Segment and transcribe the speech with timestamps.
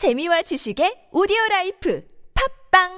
[0.00, 2.02] 재미와 지식의 오디오 라이프
[2.72, 2.88] 팝빵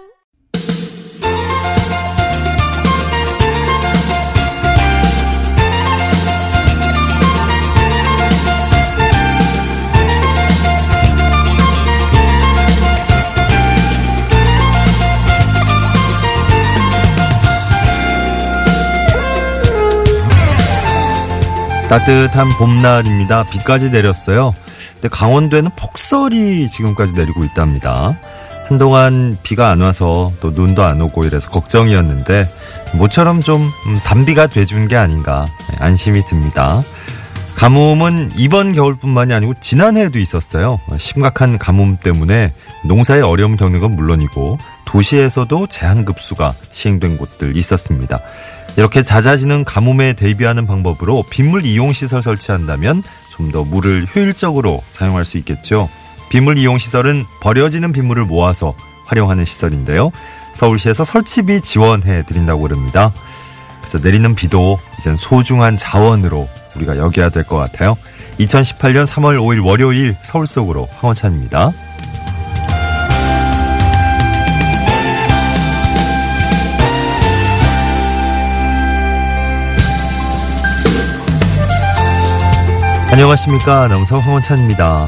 [21.89, 23.43] 따뜻한 봄날입니다.
[23.51, 24.55] 비까지 내렸어요.
[25.03, 28.17] 근데 강원도에는 폭설이 지금까지 내리고 있답니다.
[28.69, 32.49] 한동안 비가 안 와서 또 눈도 안 오고 이래서 걱정이었는데
[32.95, 36.85] 모처럼 좀 음, 단비가 돼준 게 아닌가 네, 안심이 듭니다.
[37.57, 40.79] 가뭄은 이번 겨울뿐만이 아니고 지난해에도 있었어요.
[40.99, 42.53] 심각한 가뭄 때문에
[42.85, 48.21] 농사에 어려움 겪는 건 물론이고 도시에서도 제한급수가 시행된 곳들 있었습니다.
[48.77, 55.37] 이렇게 잦아지는 가뭄에 대비하는 방법으로 빗물 이용 시설 설치한다면 좀 더 물을 효율적으로 사용할 수
[55.39, 55.89] 있겠죠.
[56.31, 58.75] 빗물 이용 시설은 버려지는 빗물을 모아서
[59.07, 60.11] 활용하는 시설인데요.
[60.55, 63.13] 서울시에서 설치비 지원해 드린다고 그럽니다.
[63.81, 67.97] 그래서 내리는 비도 이젠 소중한 자원으로 우리가 여겨야 될 것 같아요.
[68.39, 71.73] 2018년 3월 5일 월요일 서울 속으로 황원찬입니다.
[83.13, 83.83] 안녕하십니까.
[83.83, 85.07] 아나운서 황원찬입니다.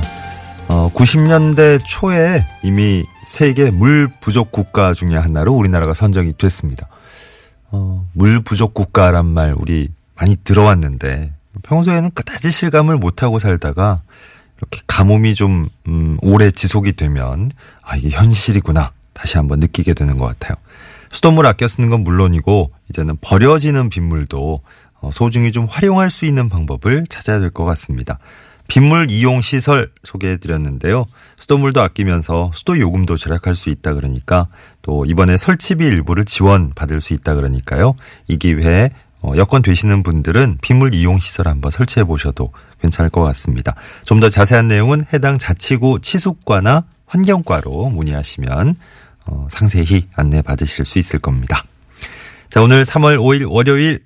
[0.68, 6.86] 어, 90년대 초에 이미 세계 물 부족 국가 중의 하나로 우리나라가 선정이 됐습니다.
[7.70, 14.02] 어, 물 부족 국가란 말 우리 많이 들어왔는데 평소에는 그다지 실감을 못하고 살다가
[14.58, 20.26] 이렇게 가뭄이 좀 음, 오래 지속이 되면 아 이게 현실이구나 다시 한번 느끼게 되는 것
[20.26, 20.58] 같아요.
[21.10, 24.60] 수돗물 아껴 쓰는 건 물론이고 이제는 버려지는 빗물도 어,
[25.12, 28.18] 소중히 좀 활용할 수 있는 방법을 찾아야 될 것 같습니다.
[28.66, 31.04] 빗물 이용 시설 소개해 드렸는데요.
[31.36, 34.46] 수돗물도 아끼면서 수도 요금도 절약할 수 있다 그러니까
[34.80, 37.94] 또 이번에 설치비 일부를 지원 받을 수 있다 그러니까요.
[38.26, 43.74] 이 기회에 어, 여건 되시는 분들은 빗물 이용 시설 한번 설치해 보셔도 괜찮을 것 같습니다.
[44.04, 48.76] 좀 더 자세한 내용은 해당 자치구 치숙과나 환경과로 문의하시면
[49.26, 51.64] 어, 상세히 안내 받으실 수 있을 겁니다.
[52.50, 54.00] 자, 오늘 3월 5일 월요일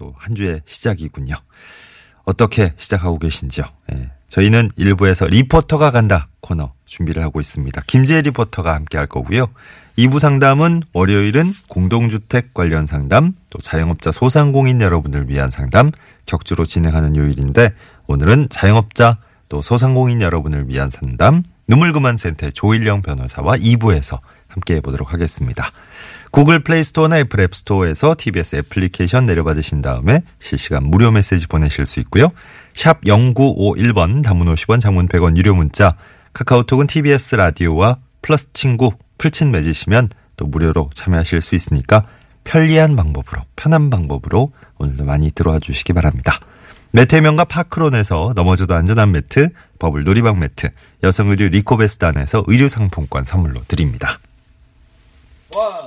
[0.00, 1.34] 또 한 주의 시작이군요.
[2.24, 3.64] 어떻게 시작하고 계신지요?
[3.92, 7.82] 예, 저희는 일부에서 리포터가 간다 코너 준비를 하고 있습니다.
[7.86, 9.48] 김재혜 리포터가 함께 할 거고요.
[9.98, 15.92] 2부 상담은 월요일은 공동주택 관련 상담, 또 자영업자 소상공인 여러분을 위한 상담
[16.24, 17.74] 격주로 진행하는 요일인데
[18.06, 19.18] 오늘은 자영업자
[19.50, 25.70] 또 소상공인 여러분을 위한 상담 눈물 그만 센터의 조일령 변호사와 2부에서 함께 해보도록 하겠습니다.
[26.30, 31.98] 구글 플레이 스토어나 애플 앱 스토어에서 TBS 애플리케이션 내려받으신 다음에 실시간 무료 메시지 보내실 수
[32.00, 32.30] 있고요.
[32.72, 35.96] 샵 0951번 단문 50원 장문 100원 유료 문자
[36.32, 42.04] 카카오톡은 TBS 라디오와 플러스 친구 풀친 맺으시면 또 무료로 참여하실 수 있으니까
[42.44, 46.38] 편리한 방법으로 편한 방법으로 오늘도 많이 들어와 주시기 바랍니다.
[46.92, 50.70] 매트 명가 파크론에서 넘어져도 안전한 매트, 버블 놀이방 매트,
[51.04, 54.18] 여성 의류 리코베스단에서 의류 상품권 선물로 드립니다.
[55.54, 55.79] 원,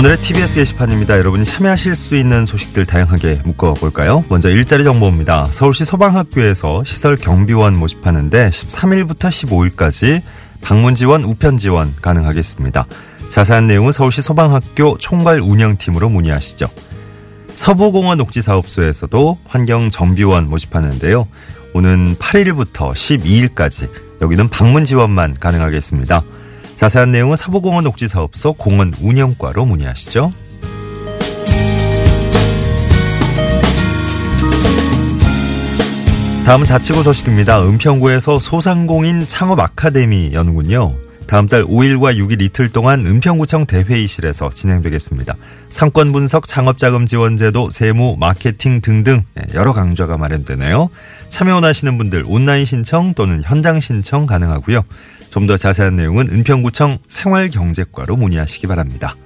[0.00, 1.18] 오늘의 TBS 게시판입니다.
[1.18, 4.24] 여러분이 참여하실 수 있는 소식들 다양하게 묶어볼까요?
[4.30, 5.48] 먼저 일자리 정보입니다.
[5.50, 9.28] 서울시 소방학교에서 시설 경비원 모집하는데 13일부터
[9.76, 10.22] 15일까지
[10.62, 12.86] 방문 지원, 우편 지원 가능하겠습니다.
[13.28, 16.70] 자세한 내용은 서울시 소방학교 총괄 운영팀으로 문의하시죠.
[17.52, 21.28] 서부공원 녹지사업소에서도 환경정비원 모집하는데요.
[21.74, 23.90] 오는 8일부터 12일까지
[24.22, 26.22] 여기는 방문 지원만 가능하겠습니다.
[26.80, 30.32] 자세한 내용은 서부공원 녹지사업소 공원 운영과로 문의하시죠.
[36.46, 37.62] 다음 자치구 소식입니다.
[37.62, 40.94] 은평구에서 소상공인 창업 아카데미 여는군요.
[41.26, 45.36] 다음 달 5일과 6일 이틀 동안 은평구청 대회의실에서 진행되겠습니다.
[45.68, 50.88] 상권 분석, 창업자금 지원 제도, 세무, 마케팅 등등 여러 강좌가 마련되네요.
[51.28, 54.82] 참여 원하시는 분들 온라인 신청 또는 현장 신청 가능하고요.
[55.30, 59.16] 좀 더 자세한 내용은 은평구청 생활경제과로 문의하시기 바랍니다.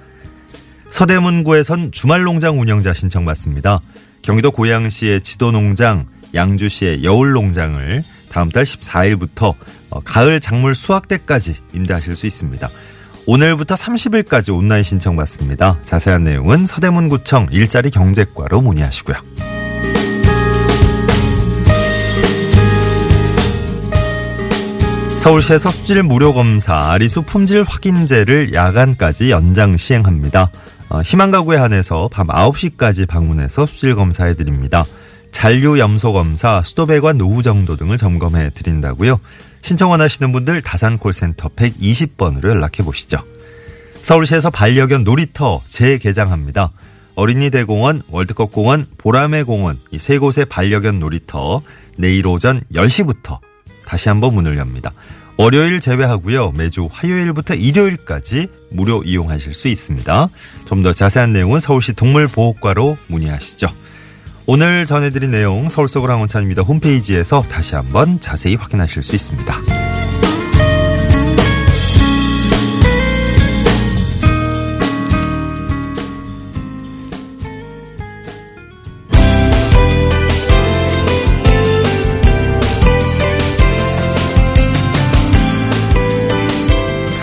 [0.87, 3.81] 서대문구에선 주말농장 운영자 신청 받습니다.
[4.21, 9.53] 경기도 고양시의 지도농장, 양주시의 여울농장을 다음 달 14일부터
[9.89, 12.69] 어, 가을 작물 수확 때까지 임대하실 수 있습니다.
[13.27, 15.79] 오늘부터 30일까지 온라인 신청 받습니다.
[15.81, 19.54] 자세한 내용은 서대문구청 일자리 경제과로 문의하시고요.
[25.25, 30.51] 서울시에서 습질 무료 검사 아리수 품질 확인제를 야간까지 연장 시행합니다.
[30.89, 34.85] 어, 희망 가구에 한해서 밤 9시까지 방문해서 수질 검사해 드립니다.
[35.31, 39.19] 잔류 염소 검사, 수도 배관 노후 정도 등을 점검해 드린다고요.
[39.63, 43.17] 신청 원하시는 분들 다산 콜센터 120번으로 연락해 보시죠.
[44.03, 46.69] 서울시에서 반려견 놀이터 재개장합니다.
[47.15, 51.63] 어린이 대공원, 월드컵 공원, 보라매 공원 이 세 곳의 반려견 놀이터
[51.97, 53.39] 내일 오전 10시부터
[53.85, 54.91] 다시 한번 문을 엽니다.
[55.37, 56.51] 월요일 제외하고요.
[56.51, 60.29] 매주 화요일부터 일요일까지 무료 이용하실 수 있습니다.
[60.65, 63.67] 좀 더 자세한 내용은 서울시 동물보호과로 문의하시죠.
[64.47, 66.61] 오늘 전해드린 내용 서울 속으로 항원찬입니다.
[66.61, 69.94] 홈페이지에서 다시 한번 자세히 확인하실 수 있습니다.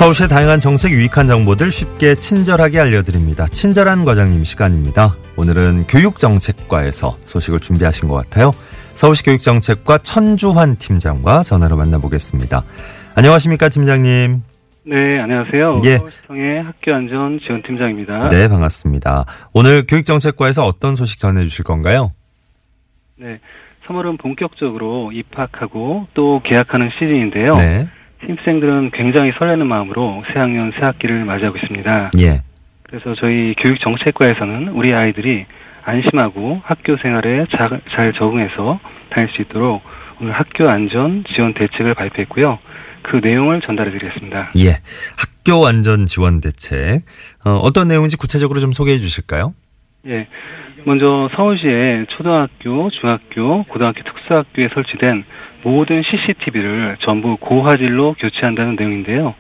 [0.02, 3.46] 서울시의 다양한 정책 유익한 정보들 쉽게 친절하게 알려드립니다.
[3.46, 5.14] 친절한 과장님 시간입니다.
[5.36, 8.50] 오늘은 교육정책과에서 소식을 준비하신 것 같아요.
[8.90, 12.64] 서울시 교육정책과 천주환 팀장과 전화로 만나보겠습니다.
[13.14, 14.42] 안녕하십니까 팀장님.
[14.86, 15.82] 네, 안녕하세요.
[15.84, 15.98] 예.
[15.98, 18.28] 서울시청의 학교안전 지원팀장입니다.
[18.28, 19.26] 네 반갑습니다.
[19.54, 22.10] 오늘 교육정책과에서 어떤 소식 전해주실 건가요?
[23.14, 23.38] 네,
[23.86, 27.52] 3월은 본격적으로 입학하고 또 개학하는 시즌인데요.
[27.52, 27.88] 네.
[28.24, 32.10] 신입생들은 굉장히 설레는 마음으로 새학년 새학기를 맞이하고 있습니다.
[32.20, 32.40] 예.
[32.84, 35.46] 그래서 저희 교육정책과에서는 우리 아이들이
[35.84, 38.78] 안심하고 학교 생활에 자- 잘 적응해서
[39.10, 39.82] 다닐 수 있도록
[40.20, 42.58] 오늘 학교 안전 지원 대책을 발표했고요.
[43.02, 44.50] 그 내용을 전달해 드리겠습니다.
[44.58, 44.78] 예.
[45.18, 47.00] 학교 안전 지원 대책.
[47.44, 49.54] 어, 어떤 내용인지 구체적으로 좀 소개해 주실까요?
[50.06, 50.28] 예.
[50.84, 55.24] 먼저 서울시의 초등학교, 중학교, 고등학교 특수학교에 설치된
[55.62, 59.34] 모든 CCTV를 전부 고화질로 교체한다는 내용인데요.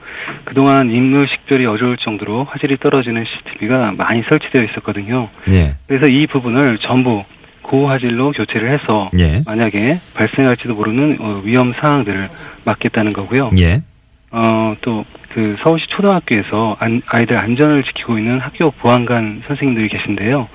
[0.44, 5.28] 그동안 인물 식별이 어려울 정도로 화질이 떨어지는 CCTV가 많이 설치되어 있었거든요.
[5.52, 5.72] 예.
[5.88, 7.24] 그래서 이 부분을 전부
[7.62, 9.40] 고화질로 교체를 해서 예.
[9.46, 12.28] 만약에 발생할지도 모르는 어, 위험 사항들을
[12.64, 13.50] 막겠다는 거고요.
[13.58, 13.82] 예.
[14.30, 15.04] 어, 또,
[15.34, 20.48] 그, 서울시 초등학교에서 안- 아이들 안전을 지키고 있는 학교 보안관 선생님들이 계신데요.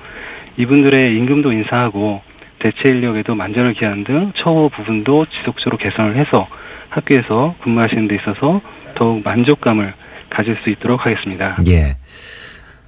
[0.56, 2.20] 이분들의 임금도 인상하고
[2.60, 6.46] 대체 인력에도 만전을 기하는 등 처우 부분도 지속적으로 개선을 해서
[6.90, 8.60] 학교에서 근무하시는 데 있어서
[8.96, 9.94] 더욱 만족감을
[10.30, 11.56] 가질 수 있도록 하겠습니다.
[11.68, 11.96] 예.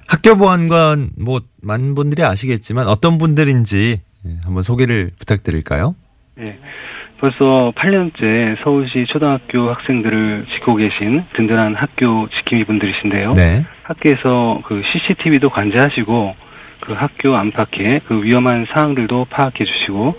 [0.07, 5.95] 학교 보안관 뭐 많은 분들이 아시겠지만 어떤 분들인지 예, 한번 소개를 부탁드릴까요?
[6.39, 6.57] 예.
[7.19, 13.33] 벌써 8년째 서울시 초등학교 학생들을 지키고 계신 든든한 학교 지킴이 분들이신데요.
[13.33, 13.63] 네.
[13.83, 16.35] 학교에서 그 CCTV도 관제하시고
[16.81, 20.15] 그 학교 안팎의 그 위험한 사항들도 파악해 주시고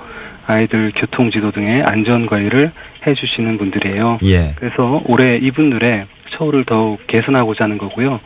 [0.46, 2.72] 아이들 교통 지도 등의 안전 관리를
[3.06, 4.18] 해 주시는 분들이에요.
[4.24, 4.54] 예.
[4.56, 8.20] 그래서 올해 이분들의 처우를 더욱 개선하고자 하는 거고요.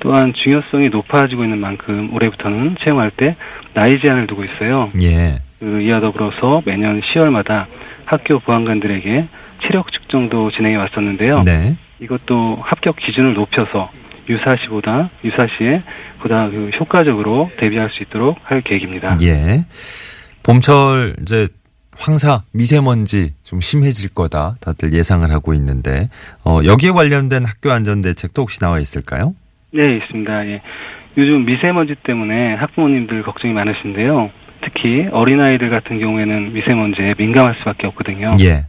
[0.00, 3.36] 또한 중요성이 높아지고 있는 만큼 올해부터는 채용할 때
[3.74, 4.90] 나이 제한을 두고 있어요.
[5.02, 5.38] 예.
[5.58, 7.66] 그 이와 더불어서 매년 10월마다
[8.04, 9.26] 학교 보안관들에게
[9.62, 11.40] 체력 측정도 진행해 왔었는데요.
[11.44, 11.74] 네.
[12.00, 13.90] 이것도 합격 기준을 높여서
[14.28, 15.82] 유사시보다 유사시에
[16.20, 19.18] 보다 그 효과적으로 대비할 수 있도록 할 계획입니다.
[19.22, 19.64] 예.
[20.44, 21.48] 봄철 이제
[21.98, 26.08] 황사 미세먼지 좀 심해질 거다 다들 예상을 하고 있는데
[26.44, 29.34] 어 여기에 관련된 학교 안전 대책도 혹시 나와 있을까요?
[29.72, 30.46] 네, 있습니다.
[30.48, 30.62] 예.
[31.18, 34.30] 요즘 미세먼지 때문에 학부모님들 걱정이 많으신데요.
[34.62, 38.36] 특히 어린아이들 같은 경우에는 미세먼지에 민감할 수밖에 없거든요.
[38.40, 38.66] 예.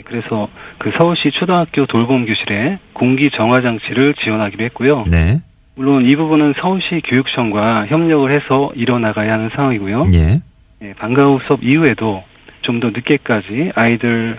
[0.00, 5.04] 네, 그래서 그 서울시 초등학교 돌봄 교실에 공기 정화 장치를 지원하기로 했고요.
[5.10, 5.38] 네.
[5.76, 10.06] 물론 이 부분은 서울시 교육청과 협력을 해서 이뤄나가야 하는 상황이고요.
[10.14, 10.40] 예.
[10.82, 12.24] 예, 방과 후 수업 이후에도
[12.62, 14.38] 좀 더 늦게까지 아이들을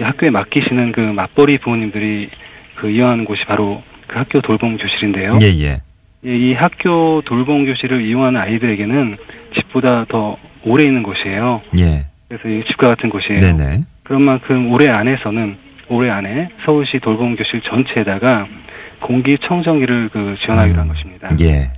[0.00, 2.28] 학교에 맡기시는 그 맞벌이 부모님들이
[2.76, 5.34] 그 이용하는 곳이 바로 그 학교 돌봄 교실인데요.
[5.42, 5.80] 예, 예.
[6.26, 9.16] 예, 이 학교 돌봄 교실을 이용하는 아이들에게는
[9.54, 11.62] 집보다 더 오래 있는 곳이에요.
[11.78, 12.06] 예.
[12.28, 13.38] 그래서 이 집과 같은 곳이에요.
[13.38, 13.84] 네네.
[14.06, 15.56] 그런 만큼 올해 안에서는
[15.88, 18.46] 올해 안에 서울시 돌봄 교실 전체에다가
[19.00, 21.30] 공기 청정기를 그 지원하기로 한 것입니다.
[21.40, 21.70] 예.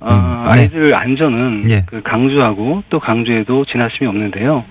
[0.00, 0.52] 아, 음, 네.
[0.52, 1.84] 아이들 안전은 예.
[1.86, 4.64] 그 강조하고 또 강조해도 지나침이 없는데요.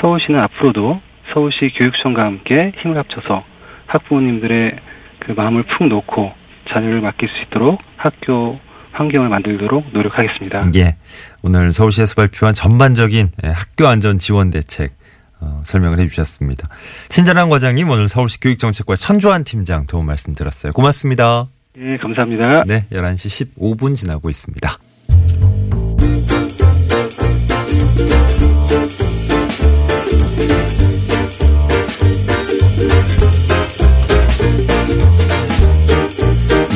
[0.00, 1.00] 서울시는 앞으로도
[1.32, 3.44] 서울시 교육청과 함께 힘을 합쳐서
[3.86, 4.76] 학부모님들의
[5.20, 6.32] 그 마음을 푹 놓고
[6.74, 8.58] 자녀를 맡길 수 있도록 학교
[8.92, 10.68] 환경을 만들도록 노력하겠습니다.
[10.76, 10.96] 예.
[11.42, 14.97] 오늘 서울시에서 발표한 전반적인 예, 학교 안전 지원 대책
[15.40, 16.68] 어, 설명을 해주셨습니다.
[17.08, 20.72] 친절한 과장님 오늘 서울시 교육정책과 천주환 팀장 도움 말씀 드렸어요.
[20.72, 21.48] 고맙습니다.
[21.76, 22.64] 네, 감사합니다.
[22.66, 24.78] 네, 11시 15분 지나고 있습니다.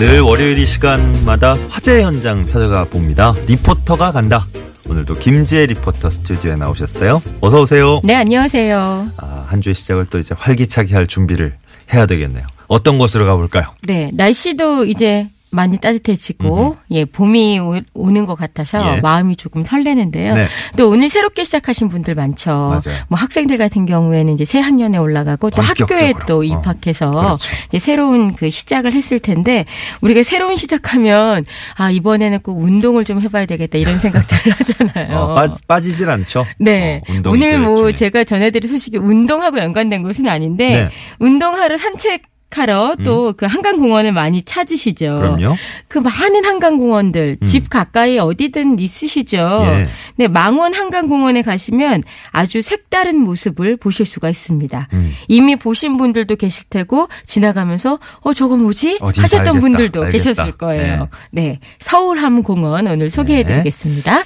[0.02, 3.33] 늘 월요일 이 시간마다 화재 현장 찾아가 봅니다.
[3.47, 4.47] 리포터가 간다.
[4.88, 7.22] 오늘도 김지혜 리포터 스튜디오에 나오셨어요.
[7.40, 8.00] 어서 오세요.
[8.04, 9.10] 네, 안녕하세요.
[9.16, 11.56] 아, 한 주의 시작을 또 이제 활기차게 할 준비를
[11.92, 12.46] 해야 되겠네요.
[12.66, 13.74] 어떤 곳으로 가볼까요?
[13.82, 19.00] 네, 날씨도 이제 많이 따뜻해지고 예 봄이 오, 오는 것 같아서 예.
[19.00, 20.32] 마음이 조금 설레는데요.
[20.32, 20.47] 네.
[20.76, 22.50] 또 오늘 새롭게 시작하신 분들 많죠.
[22.50, 22.99] 맞아요.
[23.09, 26.26] 뭐 학생들 같은 경우에는 이제 새 학년에 올라가고 또 학교에 본격적으로.
[26.26, 27.50] 또 어, 입학해서 그렇죠.
[27.68, 29.66] 이제 새로운 그 시작을 했을 텐데
[30.00, 31.44] 우리가 새로운 시작하면
[31.76, 35.18] 아 이번에는 꼭 운동을 좀 해봐야 되겠다 이런 생각들을 하잖아요.
[35.18, 36.47] 어, 빠, 빠지질 않죠.
[36.59, 37.02] 네.
[37.09, 37.92] 어, 오늘 뭐 중에.
[37.92, 40.82] 제가 전해드릴 소식이 운동하고 연관된 것은 아닌데 네.
[40.82, 40.88] 음.
[41.18, 42.23] 운동하러 산책
[42.59, 45.11] 하러 또그 한강공원을 많이 찾으시죠.
[45.11, 45.56] 그럼요.
[45.88, 47.47] 그 많은 한강공원들 음.
[47.47, 49.56] 집 가까이 어디든 있으시죠.
[49.61, 49.88] 예.
[50.16, 54.88] 네, 망원 한강공원에 가시면 아주 색다른 모습을 보실 수가 있습니다.
[54.92, 55.12] 음.
[55.28, 60.12] 이미 보신 분들도 계실 테고 지나가면서 어 저거 뭐지 하셨던 알겠다, 분들도 알겠다.
[60.12, 61.09] 계셨을 거예요.
[61.30, 64.23] 네, 서울함공원 오늘 소개해드리겠습니다.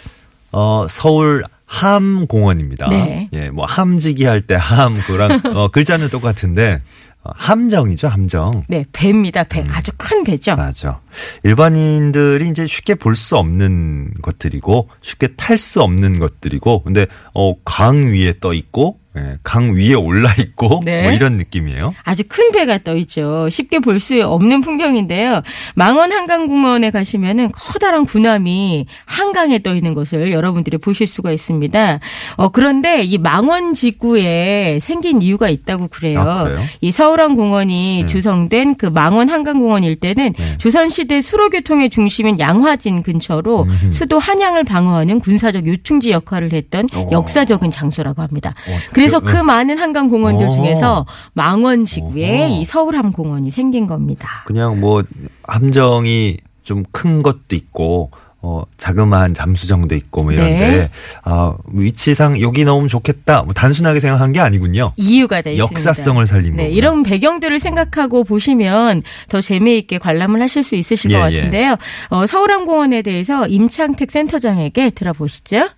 [0.52, 2.88] 어, 서울 함 공원입니다.
[2.88, 3.28] 네.
[3.32, 6.80] 예, 뭐 함지기 할 때 함, 그랑 어, 글자는 똑같은데
[7.15, 8.62] 어, 함정이죠, 함정.
[8.68, 9.42] 네, 배입니다.
[9.42, 9.46] 음.
[9.48, 10.54] 배 아주 큰 배죠.
[10.56, 11.00] 맞아.
[11.42, 18.12] 일반인들이 이제 쉽게 볼 수 없는 것들이고 쉽게 탈 수 없는 것들이고 근데 어, 강
[18.12, 21.02] 위에 떠 있고 예, 강 위에 올라 있고 네.
[21.04, 21.94] 뭐 이런 느낌이에요.
[22.04, 23.48] 아주 큰 배가 떠 있죠.
[23.50, 25.40] 쉽게 볼 수 없는 풍경인데요.
[25.74, 31.98] 망원 한강공원에 가시면은 커다란 군함이 한강에 떠 있는 것을 여러분들이 보실 수가 있습니다.
[32.36, 36.20] 어, 그런데 이 망원 지구에 생긴 이유가 있다고 그래요.
[36.20, 36.46] 아?
[36.80, 38.06] 이 서울항공원이 네.
[38.06, 40.58] 조성된 그 망원 한강공원 일대는 네.
[40.58, 43.92] 조선시대 수로교통의 중심인 양화진 근처로 음흠.
[43.92, 47.08] 수도 한양을 방어하는 군사적 요충지 역할을 했던 오.
[47.12, 48.54] 역사적인 장소라고 합니다.
[48.68, 50.50] 어, 그래서 그, 그 많은 한강 공원들 오.
[50.50, 52.48] 중에서 망원 지구에.
[52.50, 54.44] 이 서울함공원이 생긴 겁니다.
[54.46, 55.02] 그냥 뭐
[55.44, 58.10] 함정이 좀 큰 것도 있고
[58.42, 60.90] 어 자그마한 잠수정도 있고 뭐 이런데 네.
[61.24, 63.42] 아 위치상 여기 넣으면 좋겠다.
[63.42, 64.92] 뭐 단순하게 생각한 게 아니군요.
[64.96, 65.72] 이유가 돼 있습니다.
[65.74, 66.76] 역사성을 살린 네, 거구나.
[66.76, 71.36] 이런 배경들을 생각하고 보시면 더 재미있게 관람을 하실 수 있으실 예, 것 예.
[71.36, 71.76] 같은데요.
[72.10, 75.68] 어, 서울함공원에 대해서 임창택 센터장에게 들어보시죠.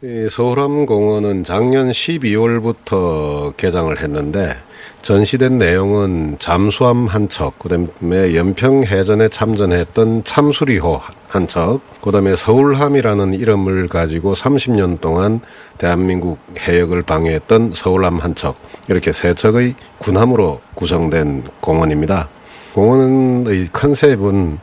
[0.00, 4.56] 이 서울함공원은 작년 12월부터 개장을 했는데
[5.02, 13.88] 전시된 내용은 잠수함 한 척, 그다음에 연평 해전에 참전했던 참수리호 한 척, 그다음에 서울함이라는 이름을
[13.88, 15.40] 가지고 30년 동안
[15.78, 18.54] 대한민국 해역을 방해했던 서울함 한 척,
[18.86, 22.28] 이렇게 세 척의 군함으로 구성된 공원입니다.
[22.72, 24.58] 공원의 컨셉은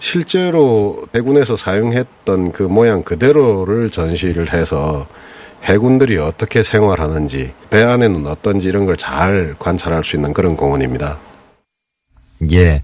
[0.00, 5.06] 실제로 해군에서 사용했던 그 모양 그대로를 전시를 해서
[5.62, 11.18] 해군들이 어떻게 생활하는지 배 안에는 어떤지 이런 걸 잘 관찰할 수 있는 그런 공원입니다.
[12.50, 12.82] 예.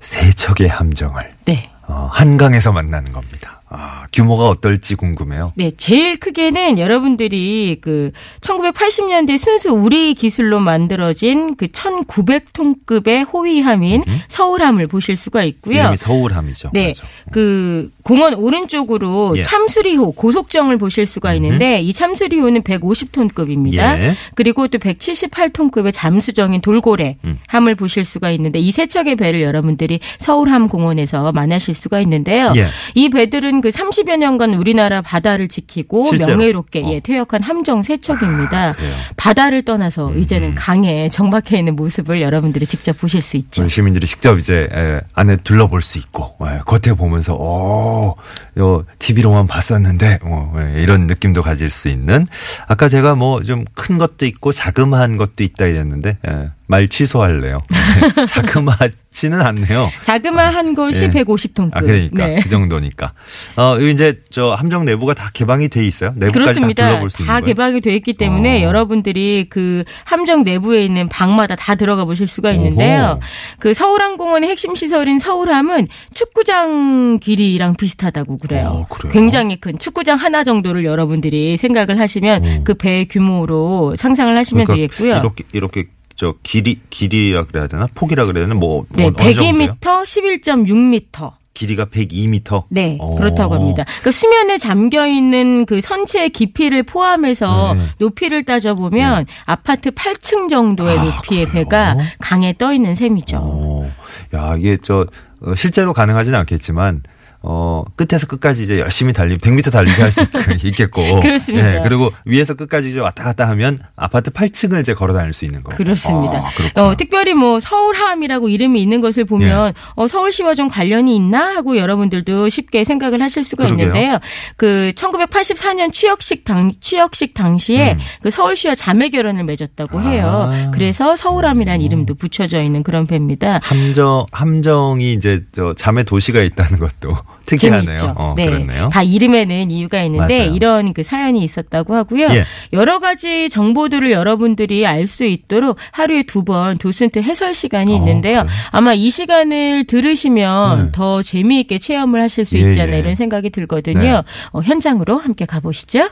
[0.00, 1.70] 세척의 함정을 네.
[1.86, 3.59] 어, 한강에서 만나는 겁니다.
[3.72, 5.52] 아, 규모가 어떨지 궁금해요.
[5.54, 8.10] 네, 제일 크게는 여러분들이 그
[8.40, 15.78] 1980년대 순수 우리 기술로 만들어진 그 1900톤급의 호위함인 서울함을 보실 수가 있고요.
[15.78, 16.70] 이름이 서울함이죠.
[16.72, 16.88] 네.
[16.88, 17.04] 맞아.
[17.30, 19.40] 그 공원 오른쪽으로 예.
[19.40, 23.78] 참수리호 고속정을 보실 수가 있는데 이 참수리호는 150톤급입니다.
[24.02, 24.14] 예.
[24.34, 27.38] 그리고 또 178톤급의 잠수정인 돌고래 음.
[27.46, 32.52] 함을 보실 수가 있는데 이 세 척의 배를 여러분들이 서울함 공원에서 만나실 수가 있는데요.
[32.56, 32.66] 예.
[32.94, 36.38] 이 배들은 그 30여 년간 우리나라 바다를 지키고 실제로?
[36.38, 36.88] 명예롭게 어.
[36.90, 38.72] 예, 퇴역한 함정 세 척입니다.
[38.74, 38.92] 그래요?
[39.16, 40.18] 바다를 떠나서 음.
[40.18, 43.66] 이제는 강에 정박해 있는 모습을 여러분들이 직접 보실 수 있죠.
[43.68, 48.16] 시민들이 직접 이제 에, 안에 둘러볼 수 있고 에, 겉에 보면서 오,
[48.58, 52.26] 요 TV로만 봤었는데 어, 에, 이런 느낌도 가질 수 있는
[52.66, 57.58] 아까 제가 뭐 좀 큰 것도 있고 자그마한 것도 있다 이랬는데 에, 말 취소할래요.
[58.16, 59.90] 네, 자그마지는 않네요.
[60.02, 61.10] 자그마한 것이 예.
[61.10, 61.70] 150톤급.
[61.76, 62.38] 아 그러니까 네.
[62.40, 63.12] 그 정도니까.
[63.56, 66.12] 어 이제 저 함정 내부가 다 개방이 돼 있어요.
[66.14, 66.86] 내부까지 다 그렇습니다.
[66.86, 67.46] 둘러볼 수 있는 다 거예요.
[67.46, 68.68] 개방이 돼 있기 때문에 어.
[68.68, 73.14] 여러분들이 그 함정 내부에 있는 방마다 다 들어가 보실 수가 있는데요.
[73.14, 73.20] 오호.
[73.58, 78.66] 그 서울항공원의 핵심 시설인 서울함은 축구장 길이랑 비슷하다고 그래요.
[78.68, 79.12] 어, 그래요?
[79.12, 82.64] 굉장히 큰 축구장 하나 정도를 여러분들이 생각을 하시면 음.
[82.64, 85.18] 그배 규모로 상상을 하시면 그러니까 되겠고요.
[85.18, 85.86] 이렇게 이렇게
[86.20, 89.76] 저 길이 길이라 그래야 되나 포기라 그래야 되나 뭐 네, 어, 어느 정도예요?
[89.80, 91.32] 102m, 11.6m.
[91.54, 92.64] 길이가 102m.
[92.68, 93.14] 네, 어.
[93.14, 93.84] 그렇다고 합니다.
[93.84, 97.84] 그러니까 수면에 잠겨 있는 그 선체의 깊이를 포함해서 네.
[97.96, 101.64] 높이를 따져 보면 아파트 8층 정도의 아, 높이의 그래요?
[101.64, 103.38] 배가 강에 떠 있는 셈이죠.
[103.42, 103.90] 어,
[104.34, 105.06] 야 이게 저
[105.40, 107.02] 어, 실제로 가능하지는 않겠지만
[107.42, 110.20] 어, 끝에서 끝까지 이제 열심히 달리, 100m 달리기 할 수
[110.66, 111.00] 있겠고.
[111.20, 111.76] 그렇습니다.
[111.76, 115.62] 예, 그리고 위에서 끝까지 이제 왔다 갔다 하면 아파트 8층을 이제 걸어 다닐 수 있는
[115.62, 115.74] 거.
[115.74, 116.44] 그렇습니다.
[116.74, 116.82] 아.
[116.82, 119.72] 어, 특별히 뭐 서울함이라고 이름이 있는 것을 보면 예.
[119.96, 123.86] 어, 서울시와 좀 관련이 있나 하고 여러분들도 쉽게 생각을 하실 수가 그러게요.
[123.86, 124.18] 있는데요.
[124.56, 127.98] 그 1984년 취역식 당 취역식 당시에 음.
[128.22, 130.50] 그 서울시와 자매 결혼을 맺었다고 해요.
[130.52, 130.70] 아.
[130.72, 133.60] 그래서 서울함이라는 이름도 붙여져 있는 그런 배입니다.
[133.62, 138.14] 함정, 함정이 이제 저 자매 도시가 있다는 것도 특이하네요.
[138.16, 138.46] 어, 네.
[138.46, 138.88] 그렇네요.
[138.92, 140.54] 다 이름에는 이유가 있는데 맞아요.
[140.54, 142.28] 이런 그 사연이 있었다고 하고요.
[142.30, 142.44] 예.
[142.72, 148.42] 여러 가지 정보들을 여러분들이 알 수 있도록 하루에 두 번 도슨트 해설 시간이 어, 있는데요.
[148.42, 148.46] 그래요?
[148.70, 150.92] 아마 이 시간을 들으시면 네.
[150.92, 152.98] 더 재미있게 체험을 하실 수 예, 있지 않나 예.
[153.00, 154.00] 이런 생각이 들거든요.
[154.00, 154.22] 네.
[154.52, 156.08] 어, 현장으로 함께 가보시죠.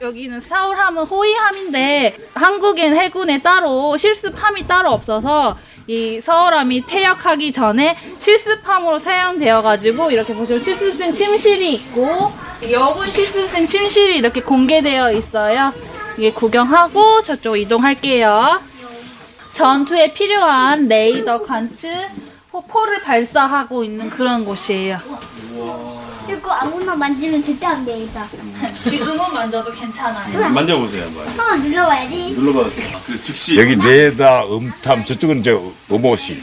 [0.00, 9.62] 여기는 서울함은 호위함인데 한국엔 해군에 따로 실습함이 따로 없어서 이 서울함이 퇴역하기 전에 실습함으로 사용되어
[9.62, 12.32] 가지고 이렇게 보시면 실습생 침실이 있고
[12.70, 15.72] 여군 실습생 침실이 이렇게 공개되어 있어요.
[16.16, 18.60] 이게 구경하고 저쪽 이동할게요.
[19.52, 21.90] 전투에 필요한 레이더 관측
[22.68, 24.98] 포를 발사하고 있는 그런 곳이에요.
[26.44, 28.26] 이거 아무나 만지면 절대 안 되겠다.
[28.82, 30.50] 지금은 만져도 괜찮아요.
[30.50, 31.28] 만져보세요 한번.
[31.28, 32.32] 한번 눌러봐야지.
[32.32, 32.98] 눌러봐도 돼요.
[33.06, 35.58] 그 즉시 여기 레다, 음탐, 저쪽은 이제
[35.88, 36.36] 로봇이.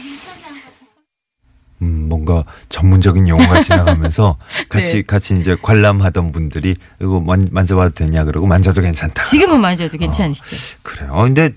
[1.82, 5.02] 음, 뭔가 전문적인 용어가 지나가면서 같이 네.
[5.02, 9.22] 같이 이제 관람하던 분들이 이거 만, 만져봐도 되냐 그러고 만져도 괜찮다.
[9.22, 10.78] 지금은 만져도 괜찮으시죠?
[10.82, 11.10] 그래요.
[11.12, 11.50] 어, 근데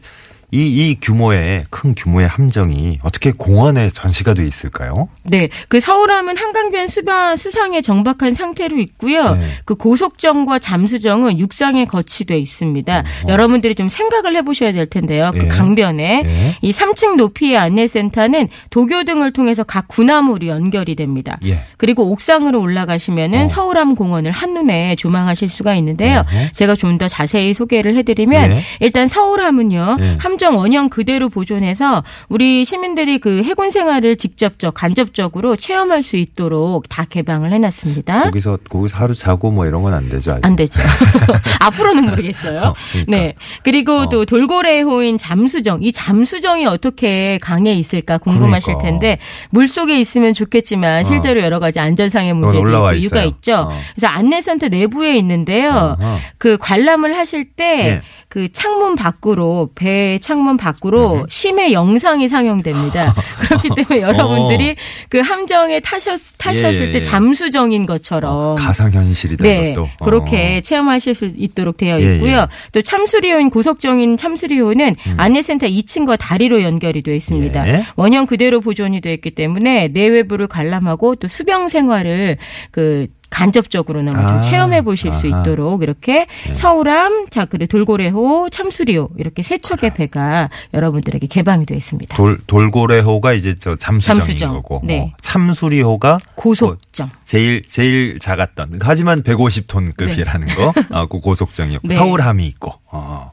[0.51, 5.07] 이, 이 규모의 큰 규모의 함정이 어떻게 공원에 전시가 돼 있을까요?
[5.23, 9.35] 네, 그 서울함은 한강변 수바, 수상에 정박한 상태로 있고요.
[9.35, 9.45] 네.
[9.65, 13.03] 그 고속정과 잠수정은 육상에 거치돼 있습니다.
[13.27, 15.31] 여러분들이 좀 생각을 해보셔야 될 텐데요.
[15.33, 15.47] 그 예.
[15.47, 16.55] 강변에 예.
[16.61, 21.37] 이 3층 높이의 안내센터는 도교 등을 통해서 각 군함으로 연결이 됩니다.
[21.45, 21.63] 예.
[21.77, 23.47] 그리고 옥상으로 올라가시면은 어.
[23.47, 26.19] 서울함 공원을 한눈에 조망하실 수가 있는데요.
[26.19, 26.51] 어허.
[26.53, 28.61] 제가 좀 더 자세히 소개를 해드리면 예.
[28.79, 30.17] 일단 서울함은요 예.
[30.35, 37.05] 함정 원형 그대로 보존해서 우리 시민들이 그 해군 생활을 직접적 간접적으로 체험할 수 있도록 다
[37.05, 38.23] 개방을 해놨습니다.
[38.23, 40.33] 거기서 거기서 하루 자고 뭐 이런 건 안 되죠.
[40.33, 40.45] 아직.
[40.45, 40.81] 안 되죠.
[41.61, 42.59] 앞으로는 모르겠어요.
[42.59, 43.11] 어, 그러니까.
[43.17, 43.35] 네.
[43.63, 44.09] 그리고 어.
[44.09, 45.81] 또 돌고래 호인 잠수정.
[45.81, 48.85] 이 잠수정이 어떻게 강에 있을까 궁금하실 그러니까.
[48.89, 49.17] 텐데
[49.51, 53.23] 물 속에 있으면 좋겠지만 실제로 여러 가지 안전상의 문제도 있고 있어요.
[53.27, 53.53] 있죠.
[53.55, 53.79] 어.
[53.95, 55.97] 그래서 안내센터 내부에 있는데요.
[56.37, 58.01] 그 관람을 하실 때 예.
[58.35, 61.25] 그 창문 밖으로 배 창문 밖으로 음.
[61.29, 63.15] 심해 영상이 상영됩니다.
[63.39, 64.75] 그렇기 때문에 여러분들이
[65.07, 66.83] 그 함정에 타셨 타셨을 어.
[66.83, 67.01] 예, 예, 때 예.
[67.01, 69.89] 잠수정인 것처럼 어, 가상 현실이다 네, 그것도.
[70.03, 70.61] 그렇게 어.
[70.61, 72.39] 체험하실 수 있도록 되어 예, 있고요.
[72.39, 72.47] 예.
[72.73, 77.63] 또 참수리호인 고속정인 참수리호는 안내센터 2층과 다리로 연결이 되어 있습니다.
[77.63, 77.67] 음.
[77.69, 77.85] 예.
[77.95, 82.35] 원형 그대로 보존이 되어 있기 때문에 내외부를 관람하고 또 수병 생활을
[82.71, 85.41] 그 간접적으로나마 좀 아, 체험해 보실 수 아하.
[85.43, 85.51] 네.
[85.51, 92.15] 있도록 이렇게 서울암, 자 그리고 돌고래호, 참수리호 이렇게 세 척의 배가 여러분들에게 개방이 되어 있습니다.
[92.15, 94.49] 돌 돌고래호가 이제 저 잠수정인 잠수정.
[94.53, 95.11] 거고 네.
[95.13, 97.09] 어, 참수리호가 고속정.
[97.25, 101.95] 제일 제일 작았던 하지만 150톤급이라는 거, 아, 그 고속정이었고 네.
[101.95, 102.73] 서울함이 있고.
[102.89, 103.31] 어.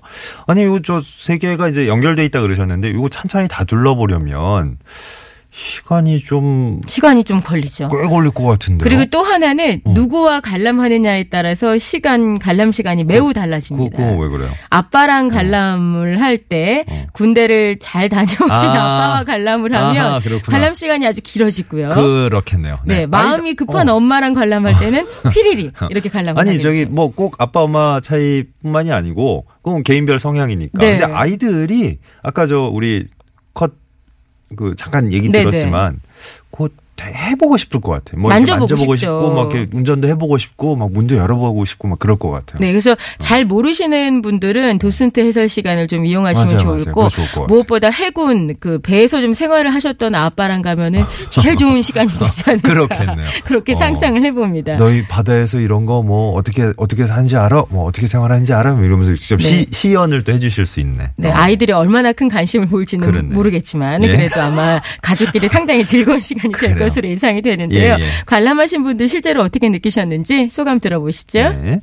[0.48, 4.78] 아니 이거 저세 개가 이제 연결돼 있다 그러셨는데 이거 찬찬히 다 둘러보려면
[5.52, 7.88] 시간이 좀꽤 시간이 좀 걸리죠.
[7.88, 8.82] 걸릴 것 같은데요.
[8.82, 9.92] 그리고 또 하나는 어.
[9.92, 13.96] 누구와 관람하느냐에 따라서 시간 관람 시간이 매우 그거, 달라집니다.
[13.96, 14.50] 그거 왜 그래요?
[14.70, 17.06] 아빠랑 관람을 할때 어.
[17.12, 18.72] 군대를 잘 다녀오신 아.
[18.72, 20.20] 아빠와 관람을 하면 아하.
[20.46, 21.90] 관람 시간이 아주 길어지고요.
[21.90, 22.78] 그렇겠네요.
[22.86, 23.94] 네, 마음이 급한 어.
[23.96, 26.84] 엄마랑 관람할 때는 피리리 이렇게 관람을 아니 하게 저기.
[26.86, 30.78] 뭐 꼭 아빠 엄마 차이뿐만이 아니고 그건 개인별 성향이니까.
[30.78, 30.98] 네.
[30.98, 33.06] 근데 아이들이 아까 저 우리
[33.52, 33.72] 컷
[34.56, 36.00] 그 잠깐 얘기 네, 들었지만
[36.50, 36.68] 그
[37.06, 38.16] 해보고 싶을 것 같아.
[38.16, 38.96] 뭐 만져보고 만져보고.
[38.96, 42.58] 싶고 막 이렇게 운전도 해보고 싶고 막 문도 열어보고 싶고 막 그럴 것 같아요.
[42.60, 46.92] 네, 그래서 잘 모르시는 분들은 도슨트 해설 시간을 좀 이용하시면 맞아요, 좋을.
[46.92, 47.02] 거.
[47.08, 47.46] 것 같아요.
[47.46, 52.68] 무엇보다 해군 그 배에서 좀 생활을 하셨던 아빠랑 가면은 제일 좋은 시간이 되지 않을까.
[52.68, 53.28] 그렇겠네요.
[53.44, 53.76] 그렇게 어.
[53.76, 54.76] 상상을 해봅니다.
[54.76, 57.64] 너희 바다에서 이런 거 뭐 어떻게 어떻게 사는지 알아?
[57.68, 58.74] 뭐 어떻게 생활하는지 알아?
[58.74, 59.44] 뭐 이러면서 직접 네.
[59.44, 61.10] 시, 시연을 또 해주실 수 있네.
[61.16, 61.34] 네, 어.
[61.34, 63.34] 아이들이 얼마나 큰 관심을 보일지는 그렇네.
[63.34, 64.08] 모르겠지만 예.
[64.08, 66.76] 그래도 아마 가족끼리 상당히 즐거운 시간이 될 그래요.
[66.92, 67.96] 것으로 예상이 되는데요.
[67.98, 68.06] 예, 예.
[68.26, 71.38] 관람하신 분들 실제로 어떻게 느끼셨는지 소감 들어보시죠.
[71.38, 71.80] 네.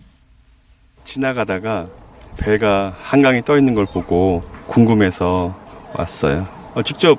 [1.04, 1.88] 지나가다가
[2.38, 5.56] 배가 한강에 떠 있는 걸 보고 궁금해서
[5.93, 6.48] 왔어요.
[6.76, 7.17] 어, 직접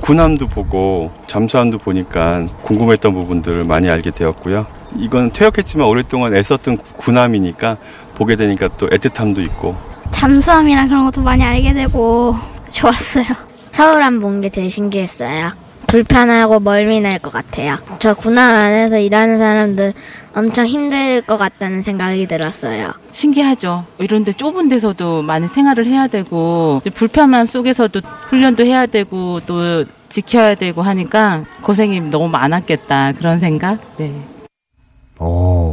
[0.00, 4.66] 군함도 보고 잠수함도 보니까 궁금했던 부분들을 많이 알게 되었고요.
[4.96, 7.76] 이건 퇴역했지만 오랫동안 애썼던 군함이니까
[8.14, 9.76] 보게 되니까 또 애틋함도 있고
[10.10, 12.36] 잠수함이랑 그런 것도 많이 알게 되고
[12.70, 13.26] 좋았어요.
[13.70, 15.61] 서울함 본게 제일 신기했어요.
[15.92, 17.76] 불편하고 멀미 날 것 같아요.
[17.98, 19.92] 저 군함 안에서 일하는 사람들
[20.34, 22.94] 엄청 힘들 것 같다는 생각이 들었어요.
[23.12, 23.84] 신기하죠.
[23.98, 28.00] 이런데 좁은 데서도 많이 생활을 해야 되고 불편함 속에서도
[28.30, 33.78] 훈련도 해야 되고 또 지켜야 되고 하니까 고생이 너무 많았겠다 그런 생각.
[33.98, 34.14] 네.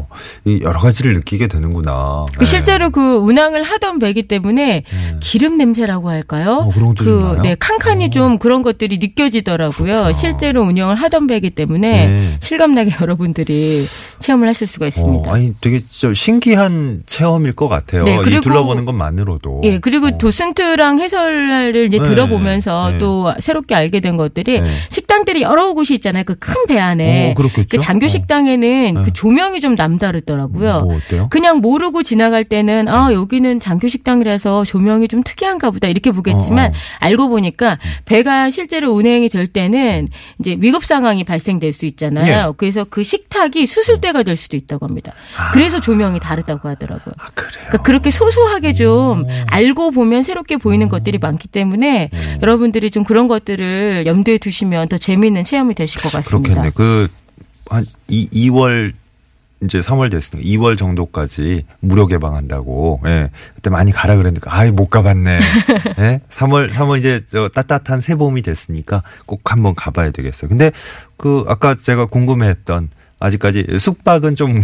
[0.09, 2.25] 어, 이 여러 가지를 느끼게 되는구나.
[2.37, 4.83] 그 실제로 그 운항을 하던 배기 때문에
[5.19, 6.65] 기름 냄새라고 할까요?
[6.67, 7.41] 어, 그런 것도 좀 나요?
[7.41, 9.85] 네, 칸칸이 좀 그런 것들이 느껴지더라고요.
[9.91, 10.11] 그렇구나.
[10.13, 12.37] 실제로 운영을 하던 배기 때문에 네.
[12.41, 13.85] 실감나게 여러분들이
[14.19, 15.29] 체험을 하실 수가 있습니다.
[15.29, 18.03] 어, 아니 되게 저 신기한 체험일 것 같아요.
[18.03, 19.61] 네, 이 그리고- 둘러보는 것만으로도.
[19.63, 22.97] 예, 그리고 도슨트랑 해설을 이제 네, 들어보면서 네.
[22.97, 24.69] 또 새롭게 알게 된 것들이 네.
[25.09, 26.23] 식당들이 여러 곳이 있잖아요.
[26.23, 27.31] 그 큰 배 안에.
[27.31, 27.67] 어, 그렇겠죠.
[27.69, 29.01] 그 장교 식당에는 네.
[29.03, 30.81] 그 조명이 좀 남다르더라고요.
[30.81, 31.27] 뭐?
[31.29, 36.69] 그냥 모르고 지나갈 때는 아 여기는 장교 식당이라서 조명이 좀 특이한가 보다 이렇게 보겠지만 어,
[36.69, 36.73] 어.
[36.99, 42.49] 알고 보니까 배가 실제로 운행이 될 때는 이제 위급 상황이 발생될 수 있잖아요.
[42.49, 42.53] 예.
[42.57, 45.13] 그래서 그 식탁이 수술대가 될 수도 있다고 합니다.
[45.53, 47.13] 그래서 조명이 다르다고 하더라고요.
[47.17, 47.27] 아.
[47.33, 52.09] 그러니까 그렇게 소소하게 좀 알고 보면 새롭게 보이는 것들이 많기 때문에
[52.43, 56.53] 여러분들이 좀 그런 것들을 염두에 두시면 더 재미있는 체험이 되실 것 같습니다.
[56.53, 56.71] 그렇겠네.
[56.75, 57.07] 그,
[57.69, 58.93] 한, 이, 2월,
[59.63, 63.29] 이제 3월 됐으니까 2월 정도까지 무료 개방한다고, 예.
[63.55, 65.39] 그때 많이 가라 그랬는데, 아이, 못 가봤네.
[65.99, 66.21] 예.
[66.29, 70.49] 3월, 3월 이제 저 따뜻한 새봄이 됐으니까 꼭 한번 가봐야 되겠어요.
[70.49, 70.71] 근데
[71.17, 74.55] 그, 아까 제가 궁금해 했던, 아직까지 숙박은 좀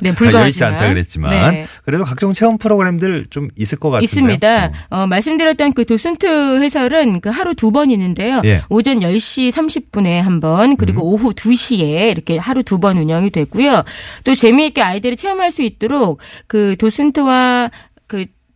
[0.00, 0.72] 네, 여의치 불가하지만.
[0.72, 1.66] 않다 그랬지만 네.
[1.84, 4.04] 그래도 각종 체험 프로그램들 좀 있을 것 같은데요.
[4.04, 4.72] 있습니다.
[4.90, 8.40] 어, 말씀드렸던 그 도슨트 해설은 그 하루 두 번 있는데요.
[8.44, 8.56] 예.
[8.56, 8.60] 음.
[8.68, 13.84] 오전 10시 30분에 한 번, 그리고 오후 2시에 이렇게 하루 두 번 운영이 되고요.
[14.24, 17.91] 또 재미있게 아이들이 체험할 수 있도록 그 도슨트와 그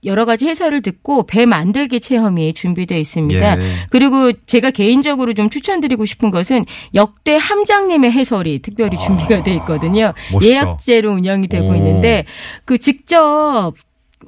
[0.06, 3.60] 여러 가지 해설을 듣고 배 만들기 체험이 준비되어 있습니다.
[3.60, 3.72] 예.
[3.90, 6.64] 그리고 제가 개인적으로 좀 추천드리고 싶은 것은
[6.94, 10.06] 역대 함장님의 해설이 특별히 준비가 돼 있거든요.
[10.06, 10.38] 아.
[10.42, 11.74] 예약제로 운영이 되고 오.
[11.74, 12.24] 있는데
[12.64, 13.74] 그 직접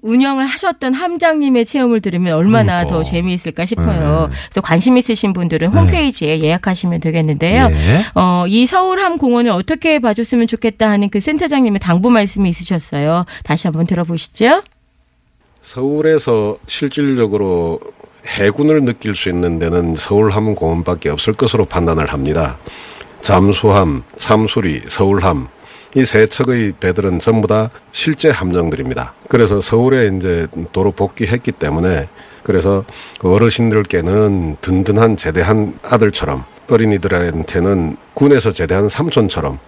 [0.02, 2.94] 운영을 하셨던 함장님의 체험을 들으면 얼마나 그러니까.
[2.94, 4.28] 더 재미있을까 싶어요.
[4.30, 4.36] 네.
[4.46, 7.68] 그래서 관심 있으신 분들은 홈페이지에 예약하시면 되겠는데요.
[7.72, 8.04] 예.
[8.14, 13.24] 어, 이 서울함 공원을 어떻게 봐줬으면 좋겠다 하는 그 센터장님의 당부 말씀이 있으셨어요.
[13.44, 14.62] 다시 한번 들어보시죠.
[15.62, 17.80] 서울에서 실질적으로
[18.26, 22.58] 해군을 느낄 수 있는 데는 서울함 공원밖에 없을 것으로 판단을 합니다.
[23.20, 25.48] 잠수함, 삼수리, 서울함
[25.96, 29.14] 이 세 척의 배들은 전부 다 실제 함정들입니다.
[29.28, 32.08] 그래서 서울에 이제 도로 복귀했기 때문에
[32.42, 32.84] 그래서
[33.18, 39.58] 그 어르신들께는 든든한 제대한 아들처럼 어린이들한테는 군에서 제대한 삼촌처럼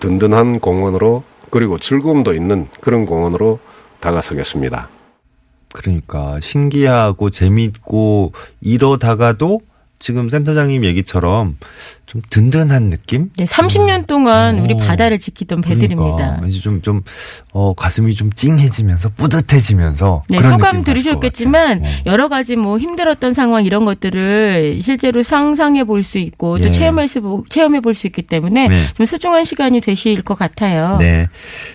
[0.00, 3.58] 든든한 공원으로 그리고 즐거움도 있는 그런 공원으로
[4.00, 4.88] 다가서겠습니다.
[5.76, 9.60] 그러니까 신기하고 재미있고 이러다가도
[9.98, 11.56] 지금 센터장님 얘기처럼
[12.06, 13.30] 좀 든든한 느낌?
[13.36, 14.76] 네, 30년 동안 우리 오.
[14.76, 16.16] 바다를 지키던 배들입니다.
[16.16, 17.02] 그러니까 왠지 좀, 좀,
[17.52, 20.22] 어, 가슴이 좀 찡해지면서 뿌듯해지면서.
[20.28, 21.82] 네, 소감 들으셨겠지만.
[21.84, 21.88] 어.
[22.06, 26.70] 여러 가지 뭐 힘들었던 상황 이런 것들을 실제로 상상해 볼 수 있고 또 예.
[26.70, 28.86] 체험할 수 체험해 볼 수 있기 때문에 네.
[28.94, 30.96] 좀 소중한 시간이 되실 것 같아요.
[31.00, 31.26] 네.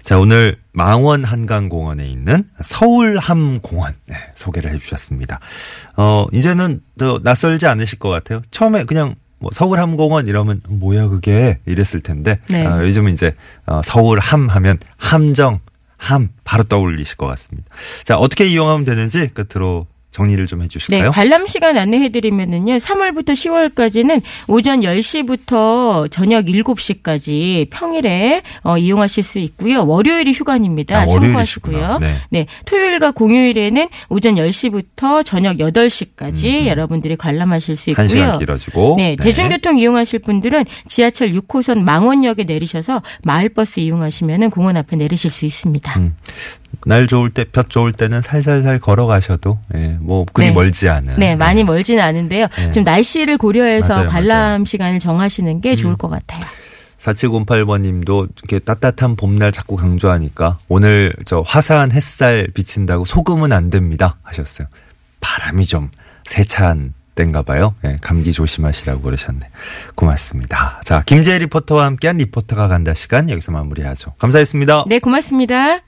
[0.03, 5.39] 자, 오늘 망원 한강공원에 있는 서울함공원 네, 소개를 해주셨습니다.
[5.97, 8.41] 어, 이제는 또 낯설지 않으실 것 같아요.
[8.51, 12.65] 처음에 그냥 뭐 서울함공원 이러면 뭐야 그게 이랬을 텐데 네.
[12.65, 15.59] 어, 요즘은 이제 어, 서울함 하면 함정
[15.97, 17.67] 함 바로 떠올리실 것 같습니다.
[18.03, 21.11] 자, 어떻게 이용하면 되는지 끝으로 정리를 좀 네, 해주실까요?
[21.11, 29.85] 관람 시간 안내해드리면은요, 3월부터 10월까지는 오전 10시부터 저녁 7시까지 평일에 어, 이용하실 수 있고요.
[29.85, 30.99] 월요일이 휴관입니다.
[30.99, 31.77] 아, 참고하시고요.
[31.77, 32.19] 월요일이시구나.
[32.29, 32.45] 네.
[32.65, 38.01] 토요일과 공휴일에는 오전 10시부터 저녁 8시까지 여러분들이 관람하실 수 있고요.
[38.01, 38.95] 한 시간 길어지고.
[38.97, 45.99] 네, 대중교통 이용하실 분들은 지하철 6호선 망원역에 내리셔서 마을버스 이용하시면 공원 앞에 내리실 수 있습니다.
[45.99, 46.15] 음.
[46.85, 50.51] 날 좋을 때, 볕 좋을 때는 살살살 걸어가셔도, 예, 뭐, 그리 네.
[50.53, 51.15] 멀지 않은.
[51.17, 52.47] 네, 많이 멀지는 않은데요.
[52.57, 52.71] 네.
[52.71, 54.55] 좀 날씨를 고려해서 맞아요, 관람 맞아요.
[54.57, 54.65] 음.
[54.65, 56.45] 시간을 정하시는 게 좋을 것 같아요.
[57.01, 64.17] 4708번 님도 이렇게 따뜻한 봄날 자꾸 강조하니까 오늘 저 화사한 햇살 비친다고 속으면 안 됩니다
[64.23, 64.67] 하셨어요.
[65.19, 65.89] 바람이 좀
[66.25, 67.75] 세찬 땐가 봐요.
[67.83, 69.39] 예, 감기 조심하시라고 그러셨네.
[69.95, 70.79] 고맙습니다.
[70.83, 74.13] 자, 김재희 리포터와 함께한 리포터가 간다 시간 여기서 마무리하죠.
[74.17, 74.85] 감사했습니다.
[74.87, 75.81] 네, 고맙습니다.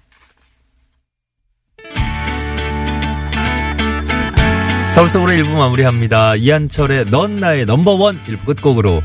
[5.04, 6.38] 서울 서울의 일부 마무리합니다.
[6.38, 9.04] 이한철의 넌 나의 넘버원 일부 끝곡으로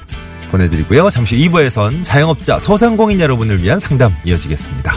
[0.53, 1.11] 보내드리고요.
[1.11, 4.93] 잠시 2부에선 자영업자 소상공인 여러분을 위한 상담 이어지겠습니다.